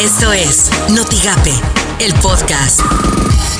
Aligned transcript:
Esto 0.00 0.32
es 0.32 0.70
Notigape, 0.94 1.52
el 2.02 2.14
podcast. 2.22 2.80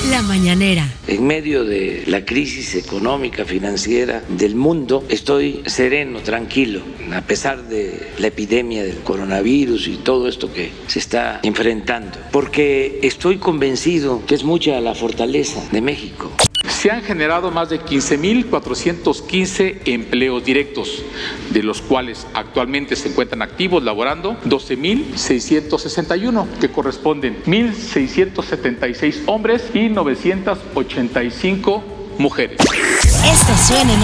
La 0.09 0.23
mañanera. 0.23 0.91
En 1.07 1.27
medio 1.27 1.67
de 1.67 2.05
la 2.07 2.25
crisis 2.25 2.77
económica, 2.77 3.45
financiera 3.45 4.23
del 4.27 4.55
mundo, 4.55 5.05
estoy 5.11 5.63
sereno, 5.67 6.21
tranquilo, 6.21 6.81
a 7.13 7.21
pesar 7.21 7.69
de 7.69 8.13
la 8.19 8.29
epidemia 8.29 8.83
del 8.83 9.01
coronavirus 9.01 9.89
y 9.89 9.97
todo 9.97 10.29
esto 10.29 10.51
que 10.51 10.73
se 10.87 11.01
está 11.01 11.41
enfrentando, 11.43 12.19
porque 12.33 13.01
estoy 13.03 13.37
convencido 13.37 14.25
que 14.25 14.35
es 14.35 14.43
mucha 14.43 14.81
la 14.81 14.95
fortaleza 14.95 15.63
de 15.71 15.83
México 15.83 16.33
se 16.81 16.91
han 16.91 17.03
generado 17.03 17.51
más 17.51 17.69
de 17.69 17.79
15.415 17.79 19.83
empleos 19.85 20.43
directos, 20.43 21.03
de 21.51 21.63
los 21.63 21.83
cuales 21.83 22.27
actualmente 22.33 22.97
se 22.97 23.11
encuentran 23.11 23.43
activos 23.43 23.83
laborando 23.83 24.39
12.661, 24.47 26.47
que 26.59 26.71
corresponden 26.71 27.43
1.676 27.45 29.25
hombres 29.27 29.65
y 29.75 29.91
985 29.91 31.85
mujeres. 32.17 32.63
Esto 32.63 33.57
suena 33.59 33.93
en 33.93 34.03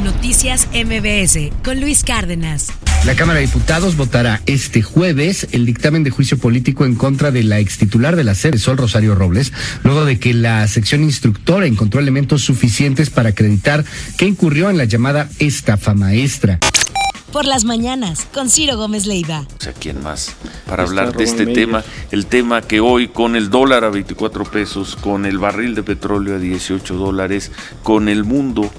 Noticias 0.00 0.68
MBS 0.72 1.52
con 1.62 1.80
Luis 1.80 2.02
Cárdenas. 2.02 2.68
La 3.04 3.14
Cámara 3.14 3.40
de 3.40 3.46
Diputados 3.46 3.96
votará 3.96 4.40
este 4.46 4.82
jueves 4.82 5.48
el 5.52 5.66
dictamen 5.66 6.04
de 6.04 6.10
juicio 6.10 6.38
político 6.38 6.84
en 6.84 6.94
contra 6.94 7.30
de 7.30 7.42
la 7.42 7.58
extitular 7.58 8.16
de 8.16 8.24
la 8.24 8.34
sede, 8.34 8.58
Sol 8.58 8.78
Rosario 8.78 9.14
Robles, 9.14 9.52
luego 9.82 10.04
de 10.04 10.18
que 10.18 10.34
la 10.34 10.66
sección 10.68 11.02
instructora 11.02 11.66
encontró 11.66 12.00
elementos 12.00 12.42
suficientes 12.42 13.10
para 13.10 13.30
acreditar 13.30 13.84
que 14.16 14.26
incurrió 14.26 14.70
en 14.70 14.78
la 14.78 14.84
llamada 14.84 15.28
estafa 15.38 15.94
maestra 15.94 16.58
por 17.32 17.46
las 17.46 17.64
mañanas 17.64 18.26
con 18.32 18.50
Ciro 18.50 18.76
Gómez 18.76 19.06
Leiva. 19.06 19.46
O 19.58 19.62
sea, 19.62 19.72
¿quién 19.72 20.02
más? 20.02 20.36
Para 20.66 20.82
hablar 20.82 21.16
de 21.16 21.24
este 21.24 21.46
tema, 21.46 21.82
el 22.10 22.26
tema 22.26 22.60
que 22.60 22.80
hoy 22.80 23.08
con 23.08 23.36
el 23.36 23.48
dólar 23.48 23.84
a 23.84 23.90
24 23.90 24.44
pesos, 24.44 24.96
con 24.96 25.24
el 25.24 25.38
barril 25.38 25.74
de 25.74 25.82
petróleo 25.82 26.36
a 26.36 26.38
18 26.38 26.94
dólares, 26.94 27.50
con 27.82 28.08
el 28.08 28.24
mundo 28.24 28.70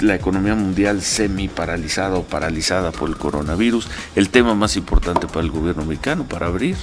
la 0.00 0.14
economía 0.14 0.54
mundial 0.54 1.02
semi 1.02 1.48
paralizada 1.48 2.16
o 2.16 2.24
paralizada 2.24 2.92
por 2.92 3.08
el 3.08 3.16
coronavirus. 3.16 3.88
El 4.14 4.30
tema 4.30 4.54
más 4.54 4.76
importante 4.76 5.26
para 5.26 5.40
el 5.40 5.50
gobierno 5.50 5.84
mexicano 5.84 6.24
para 6.24 6.46
abrir 6.46 6.76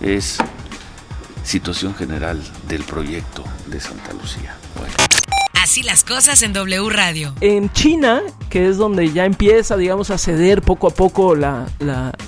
es 0.00 0.38
situación 1.44 1.94
general 1.94 2.42
del 2.68 2.82
proyecto 2.84 3.44
de 3.66 3.80
Santa 3.80 4.12
Lucía. 4.12 4.56
Así 5.62 5.82
las 5.82 6.04
cosas 6.04 6.42
en 6.42 6.52
W 6.52 6.90
Radio. 6.90 7.34
En 7.40 7.72
China, 7.72 8.20
que 8.52 8.68
es 8.68 8.76
donde 8.76 9.10
ya 9.10 9.24
empieza, 9.24 9.78
digamos, 9.78 10.10
a 10.10 10.18
ceder 10.18 10.60
poco 10.60 10.86
a 10.86 10.90
poco 10.90 11.34
la, 11.34 11.68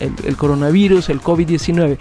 el, 0.00 0.36
coronavirus, 0.38 1.10
el 1.10 1.20
COVID-19, 1.20 1.98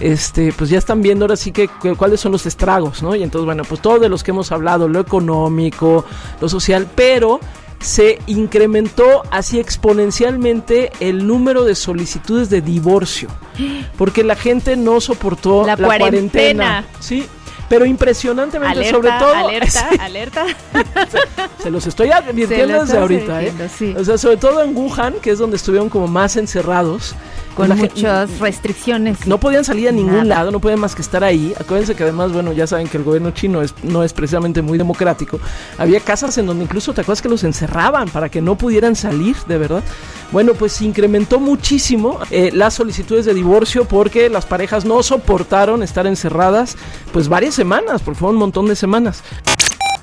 este, 0.00 0.52
pues 0.52 0.70
ya 0.70 0.78
están 0.78 1.02
viendo 1.02 1.24
ahora 1.24 1.36
sí 1.36 1.52
que, 1.52 1.68
cuáles 1.96 2.18
son 2.18 2.32
los 2.32 2.46
estragos, 2.46 3.00
¿no? 3.00 3.14
Y 3.14 3.22
entonces, 3.22 3.46
bueno, 3.46 3.62
pues 3.62 3.80
todos 3.80 4.00
de 4.00 4.08
los 4.08 4.24
que 4.24 4.32
hemos 4.32 4.50
hablado, 4.50 4.88
lo 4.88 4.98
económico, 4.98 6.04
lo 6.40 6.48
social, 6.48 6.88
pero 6.96 7.38
se 7.78 8.18
incrementó 8.26 9.22
así 9.30 9.60
exponencialmente 9.60 10.90
el 10.98 11.24
número 11.28 11.62
de 11.62 11.76
solicitudes 11.76 12.50
de 12.50 12.62
divorcio, 12.62 13.28
porque 13.96 14.24
la 14.24 14.34
gente 14.34 14.76
no 14.76 15.00
soportó 15.00 15.64
la, 15.64 15.76
cuarentena. 15.76 16.86
Sí, 16.98 17.24
pero 17.70 17.86
impresionantemente, 17.86 18.90
sobre 18.90 19.10
todo. 19.12 19.32
Alerta, 19.32 19.90
alerta. 20.00 20.44
Se, 21.62 21.70
los 21.70 21.86
estoy 21.86 22.10
advirtiendo 22.10 22.80
desde 22.80 22.98
ahorita, 22.98 23.44
¿eh? 23.44 23.54
O 23.96 24.04
sea, 24.04 24.18
sobre 24.18 24.38
todo 24.38 24.60
en 24.64 24.76
Wuhan, 24.76 25.14
que 25.22 25.30
es 25.30 25.38
donde 25.38 25.56
estuvieron 25.56 25.88
como 25.88 26.08
más 26.08 26.36
encerrados. 26.36 27.14
Con 27.68 27.78
muchas 27.78 28.38
restricciones. 28.38 29.26
No 29.26 29.38
podían 29.38 29.64
salir 29.64 29.88
a 29.88 29.92
ningún 29.92 30.28
lado, 30.28 30.50
no 30.50 30.60
podían 30.60 30.80
más 30.80 30.94
que 30.94 31.02
estar 31.02 31.22
ahí. 31.22 31.54
Acuérdense 31.58 31.94
que 31.94 32.02
además, 32.02 32.32
bueno, 32.32 32.52
ya 32.52 32.66
saben 32.66 32.88
que 32.88 32.96
el 32.96 33.04
gobierno 33.04 33.30
chino 33.32 33.62
es, 33.62 33.74
no 33.82 34.02
es 34.02 34.12
precisamente 34.12 34.62
muy 34.62 34.78
democrático. 34.78 35.38
Había 35.78 36.00
casas 36.00 36.38
en 36.38 36.46
donde 36.46 36.64
incluso 36.64 36.92
te 36.92 37.02
acuerdas 37.02 37.22
que 37.22 37.28
los 37.28 37.44
encerraban 37.44 38.08
para 38.08 38.28
que 38.28 38.40
no 38.40 38.56
pudieran 38.56 38.96
salir, 38.96 39.36
de 39.46 39.58
verdad. 39.58 39.82
Bueno, 40.32 40.54
pues 40.54 40.72
se 40.72 40.84
incrementó 40.84 41.40
muchísimo 41.40 42.18
eh, 42.30 42.50
las 42.52 42.74
solicitudes 42.74 43.24
de 43.26 43.34
divorcio 43.34 43.84
porque 43.84 44.30
las 44.30 44.46
parejas 44.46 44.84
no 44.84 45.02
soportaron 45.02 45.82
estar 45.82 46.06
encerradas 46.06 46.76
pues 47.12 47.28
varias 47.28 47.54
semanas, 47.54 48.00
porque 48.02 48.20
fue 48.20 48.30
un 48.30 48.36
montón 48.36 48.66
de 48.66 48.76
semanas. 48.76 49.22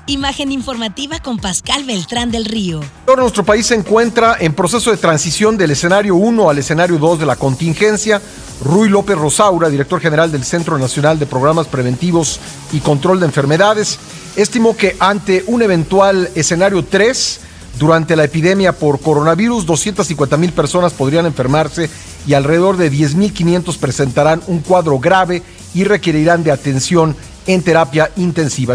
Imagen 0.08 0.52
informativa 0.52 1.18
con 1.20 1.36
Pascal 1.36 1.84
Beltrán 1.84 2.30
del 2.30 2.46
Río. 2.46 2.80
Ahora 3.06 3.20
nuestro 3.20 3.44
país 3.44 3.66
se 3.66 3.74
encuentra 3.74 4.38
en 4.40 4.54
proceso 4.54 4.90
de 4.90 4.96
transición 4.96 5.58
del 5.58 5.72
escenario 5.72 6.16
1 6.16 6.48
al 6.48 6.56
escenario 6.56 6.96
2 6.96 7.18
de 7.20 7.26
la 7.26 7.36
contingencia. 7.36 8.22
Rui 8.64 8.88
López 8.88 9.18
Rosaura, 9.18 9.68
director 9.68 10.00
general 10.00 10.32
del 10.32 10.44
Centro 10.44 10.78
Nacional 10.78 11.18
de 11.18 11.26
Programas 11.26 11.66
Preventivos 11.66 12.40
y 12.72 12.80
Control 12.80 13.20
de 13.20 13.26
Enfermedades, 13.26 13.98
estimó 14.34 14.74
que 14.74 14.96
ante 14.98 15.44
un 15.46 15.60
eventual 15.60 16.30
escenario 16.34 16.82
3, 16.86 17.40
durante 17.78 18.16
la 18.16 18.24
epidemia 18.24 18.72
por 18.72 19.00
coronavirus, 19.00 19.66
250 19.66 20.38
mil 20.38 20.52
personas 20.52 20.94
podrían 20.94 21.26
enfermarse 21.26 21.90
y 22.26 22.32
alrededor 22.32 22.78
de 22.78 22.90
10.500 22.90 23.76
presentarán 23.76 24.40
un 24.46 24.60
cuadro 24.60 24.98
grave 24.98 25.42
y 25.74 25.84
requerirán 25.84 26.44
de 26.44 26.52
atención 26.52 27.14
en 27.46 27.62
terapia 27.62 28.10
intensiva. 28.16 28.74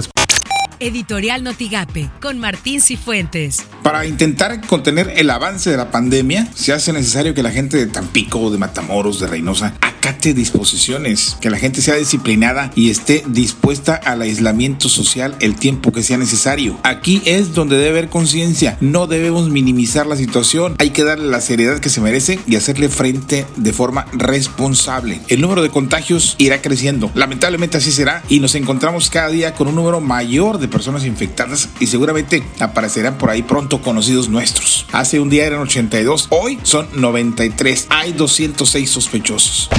Editorial 0.83 1.43
Notigape 1.43 2.09
con 2.21 2.39
Martín 2.39 2.81
Cifuentes. 2.81 3.65
Para 3.83 4.05
intentar 4.05 4.59
contener 4.67 5.13
el 5.15 5.29
avance 5.29 5.69
de 5.69 5.77
la 5.77 5.91
pandemia, 5.91 6.47
se 6.53 6.73
hace 6.73 6.91
necesario 6.91 7.33
que 7.33 7.41
la 7.41 7.51
gente 7.51 7.77
de 7.77 7.87
Tampico, 7.87 8.51
de 8.51 8.57
Matamoros, 8.57 9.21
de 9.21 9.27
Reynosa, 9.27 9.73
acate 10.03 10.33
disposiciones, 10.33 11.37
que 11.39 11.49
la 11.49 11.57
gente 11.57 11.81
sea 11.81 11.95
disciplinada 11.95 12.71
y 12.75 12.89
esté 12.89 13.23
dispuesta 13.25 13.95
al 13.95 14.21
aislamiento 14.21 14.89
social 14.89 15.33
el 15.39 15.55
tiempo 15.55 15.93
que 15.93 16.03
sea 16.03 16.17
necesario. 16.17 16.77
Aquí 16.83 17.21
es 17.23 17.53
donde 17.53 17.77
debe 17.77 17.91
haber 17.91 18.09
conciencia. 18.09 18.77
No 18.81 19.07
debemos 19.07 19.49
minimizar 19.49 20.05
la 20.05 20.17
situación. 20.17 20.75
Hay 20.79 20.89
que 20.89 21.05
darle 21.05 21.29
la 21.29 21.39
seriedad 21.39 21.79
que 21.79 21.87
se 21.87 22.01
merece 22.01 22.37
y 22.45 22.57
hacerle 22.57 22.89
frente 22.89 23.45
de 23.55 23.71
forma 23.71 24.05
responsable. 24.11 25.21
El 25.29 25.39
número 25.39 25.61
de 25.61 25.69
contagios 25.69 26.35
irá 26.37 26.61
creciendo. 26.61 27.09
Lamentablemente 27.15 27.77
así 27.77 27.93
será 27.93 28.23
y 28.27 28.41
nos 28.41 28.55
encontramos 28.55 29.09
cada 29.09 29.29
día 29.29 29.53
con 29.53 29.69
un 29.69 29.75
número 29.75 30.01
mayor 30.01 30.59
de 30.59 30.67
personas 30.67 31.05
infectadas 31.05 31.69
y 31.79 31.87
seguramente 31.87 32.43
aparecerán 32.59 33.17
por 33.17 33.29
ahí 33.29 33.41
pronto 33.41 33.81
conocidos 33.81 34.27
nuestros. 34.27 34.85
Hace 34.91 35.21
un 35.21 35.29
día 35.29 35.45
eran 35.45 35.61
82, 35.61 36.27
hoy 36.29 36.59
son 36.63 36.89
93. 36.93 37.87
Hay 37.89 38.11
206 38.11 38.89
sospechosos. 38.89 39.69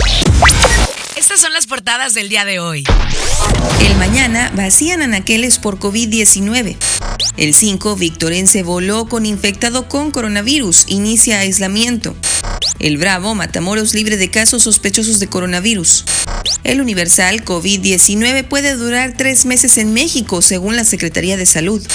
Estas 1.17 1.41
son 1.41 1.53
las 1.53 1.67
portadas 1.67 2.15
del 2.15 2.29
día 2.29 2.45
de 2.45 2.59
hoy. 2.59 2.85
El 3.81 3.97
mañana 3.97 4.51
vacían 4.55 5.03
anaqueles 5.03 5.59
por 5.59 5.79
COVID-19. 5.79 6.77
El 7.37 7.55
5, 7.55 7.97
Victorense 7.97 8.63
voló 8.63 9.07
con 9.09 9.27
infectado 9.27 9.89
con 9.89 10.11
coronavirus, 10.11 10.85
inicia 10.89 11.41
aislamiento. 11.41 12.15
El 12.79 12.99
Bravo, 12.99 13.35
Matamoros 13.35 13.95
libre 13.95 14.17
de 14.17 14.31
casos 14.31 14.63
sospechosos 14.63 15.21
de 15.21 15.29
coronavirus. 15.29 16.05
El 16.65 16.81
Universal 16.81 17.45
COVID-19 17.45 18.47
puede 18.49 18.75
durar 18.75 19.15
tres 19.17 19.47
meses 19.47 19.79
en 19.79 19.93
México, 19.93 20.43
según 20.43 20.77
la 20.77 20.85
Secretaría 20.85 21.37
de 21.37 21.47
Salud. 21.47 21.87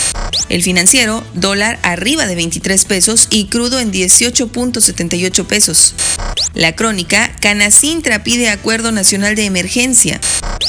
El 0.50 0.64
financiero, 0.64 1.24
dólar 1.34 1.80
arriba 1.84 2.26
de 2.26 2.36
23 2.36 2.86
pesos 2.86 3.28
y 3.30 3.46
crudo 3.46 3.80
en 3.80 3.92
18.78 3.92 5.46
pesos. 5.46 5.96
La 6.54 6.76
crónica, 6.76 7.32
Canacintra 7.40 8.24
pide 8.24 8.50
acuerdo 8.50 8.92
nacional 8.92 9.36
de 9.36 9.46
emergencia. 9.46 10.20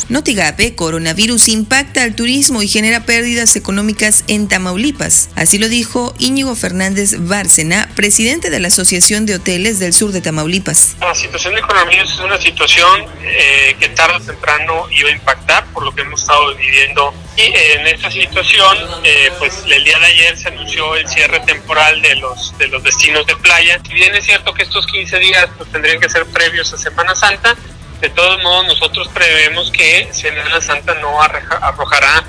Notigape, 0.09 0.75
coronavirus 0.75 1.49
impacta 1.49 2.03
al 2.03 2.15
turismo 2.15 2.62
y 2.62 2.69
genera 2.69 3.06
pérdidas 3.06 3.54
económicas 3.56 4.25
en 4.26 4.49
Tamaulipas. 4.49 5.31
Así 5.37 5.59
lo 5.59 5.69
dijo 5.69 6.15
Íñigo 6.19 6.54
Fernández 6.54 7.15
Bárcena, 7.19 7.88
presidente 7.94 8.50
de 8.50 8.60
la 8.60 8.69
Asociación 8.69 9.25
de 9.25 9.37
Hoteles 9.37 9.78
del 9.78 9.93
Sur 9.93 10.12
de 10.12 10.20
Tamaulipas. 10.20 10.97
La 11.00 11.15
situación 11.15 11.54
de 11.54 11.62
coronavirus 11.62 12.12
es 12.12 12.20
una 12.20 12.40
situación 12.40 13.06
eh, 13.23 13.76
que 13.79 13.88
tarde 13.90 14.17
o 14.17 14.20
temprano 14.20 14.87
iba 14.90 15.11
a 15.11 15.12
impactar 15.12 15.64
por 15.73 15.85
lo 15.85 15.94
que 15.94 16.02
hemos 16.02 16.20
estado 16.20 16.55
viviendo. 16.56 17.14
Y 17.37 17.43
en 17.43 17.87
esta 17.87 18.11
situación, 18.11 18.77
eh, 19.05 19.32
pues 19.38 19.65
el 19.67 19.85
día 19.85 19.99
de 19.99 20.06
ayer 20.06 20.37
se 20.37 20.49
anunció 20.49 20.94
el 20.97 21.09
cierre 21.09 21.41
temporal 21.41 22.03
de 22.03 22.17
los, 22.17 22.56
de 22.59 22.69
los 22.69 22.82
destinos 22.82 23.27
de 23.27 23.37
playa. 23.37 23.81
Si 23.87 23.94
bien 23.94 24.15
es 24.15 24.27
cierto 24.27 24.53
que 24.53 24.62
estos 24.62 24.87
15 24.87 25.19
días 25.19 25.49
pues, 25.56 25.71
tendrían 25.71 26.00
que 26.00 26.09
ser 26.09 26.27
previos 26.27 26.73
a 26.73 26.79
Semana 26.79 27.15
Santa, 27.15 27.56
de 28.00 28.11
todos 28.11 28.43
modos, 28.43 28.67
nosotros 28.67 29.09
prevemos 29.09 29.71
que 29.71 30.09
Semana 30.12 30.61
Santa 30.61 30.94
no 30.94 31.21
arrojará 31.23 32.25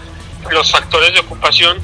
los 0.50 0.72
factores 0.72 1.14
de 1.14 1.20
ocupación 1.20 1.82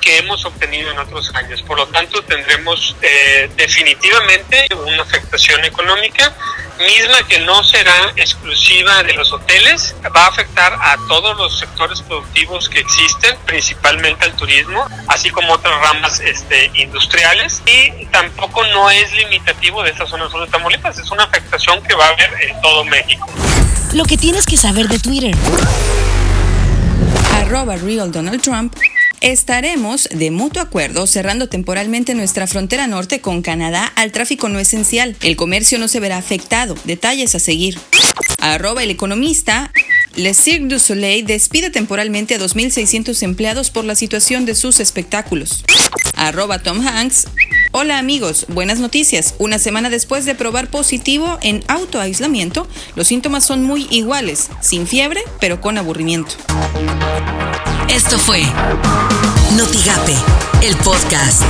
que 0.00 0.18
hemos 0.18 0.44
obtenido 0.44 0.90
en 0.90 0.98
otros 0.98 1.34
años. 1.34 1.62
Por 1.62 1.78
lo 1.78 1.86
tanto, 1.88 2.22
tendremos 2.22 2.96
eh, 3.02 3.50
definitivamente 3.56 4.66
una 4.86 5.02
afectación 5.02 5.64
económica 5.64 6.34
misma 6.78 7.22
que 7.28 7.40
no 7.40 7.62
será 7.64 8.12
exclusiva 8.16 9.02
de 9.02 9.14
los 9.14 9.32
hoteles, 9.32 9.94
va 10.14 10.24
a 10.24 10.28
afectar 10.28 10.72
a 10.74 10.96
todos 11.08 11.36
los 11.36 11.58
sectores 11.58 12.02
productivos 12.02 12.68
que 12.68 12.80
existen, 12.80 13.36
principalmente 13.46 14.24
al 14.24 14.34
turismo, 14.34 14.86
así 15.08 15.30
como 15.30 15.52
otras 15.52 15.80
ramas 15.80 16.20
este, 16.20 16.70
industriales, 16.74 17.62
y 17.66 18.06
tampoco 18.06 18.64
no 18.66 18.90
es 18.90 19.12
limitativo 19.12 19.82
de 19.82 19.90
esta 19.90 20.06
zona 20.06 20.28
sur 20.28 20.44
de 20.44 20.50
Tamaulipas, 20.50 20.98
es 20.98 21.10
una 21.10 21.24
afectación 21.24 21.82
que 21.82 21.94
va 21.94 22.06
a 22.06 22.08
haber 22.08 22.30
en 22.42 22.60
todo 22.60 22.84
México. 22.84 23.26
Lo 23.92 24.04
que 24.04 24.16
tienes 24.16 24.44
que 24.46 24.56
saber 24.56 24.88
de 24.88 24.98
Twitter. 24.98 25.34
Arroba 27.34 27.76
Real 27.76 28.10
Donald 28.10 28.42
Trump 28.42 28.74
Estaremos, 29.20 30.08
de 30.12 30.30
mutuo 30.30 30.62
acuerdo, 30.62 31.06
cerrando 31.06 31.48
temporalmente 31.48 32.14
nuestra 32.14 32.46
frontera 32.46 32.86
norte 32.86 33.20
con 33.20 33.42
Canadá 33.42 33.90
al 33.96 34.12
tráfico 34.12 34.48
no 34.48 34.58
esencial. 34.58 35.16
El 35.22 35.36
comercio 35.36 35.78
no 35.78 35.88
se 35.88 36.00
verá 36.00 36.18
afectado. 36.18 36.76
Detalles 36.84 37.34
a 37.34 37.38
seguir. 37.38 37.78
Arroba 38.40 38.82
el 38.82 38.90
economista. 38.90 39.72
Le 40.14 40.32
Cirque 40.32 40.68
du 40.68 40.78
Soleil 40.78 41.26
despide 41.26 41.70
temporalmente 41.70 42.34
a 42.34 42.38
2.600 42.38 43.22
empleados 43.22 43.70
por 43.70 43.84
la 43.84 43.94
situación 43.94 44.46
de 44.46 44.54
sus 44.54 44.80
espectáculos. 44.80 45.64
Arroba 46.14 46.58
Tom 46.58 46.86
Hanks. 46.86 47.26
Hola 47.72 47.98
amigos, 47.98 48.46
buenas 48.48 48.78
noticias. 48.78 49.34
Una 49.38 49.58
semana 49.58 49.90
después 49.90 50.24
de 50.24 50.34
probar 50.34 50.70
positivo 50.70 51.38
en 51.42 51.62
autoaislamiento, 51.68 52.66
los 52.94 53.08
síntomas 53.08 53.44
son 53.44 53.62
muy 53.62 53.86
iguales, 53.90 54.48
sin 54.60 54.86
fiebre, 54.86 55.20
pero 55.40 55.60
con 55.60 55.76
aburrimiento. 55.76 56.36
Esto 57.88 58.18
fue 58.18 58.42
Notigape, 59.56 60.16
el 60.62 60.76
podcast. 60.78 61.42